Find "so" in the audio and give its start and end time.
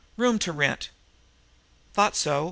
2.15-2.39